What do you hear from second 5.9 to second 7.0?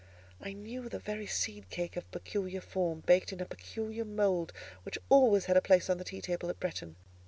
on the tea table at Bretton.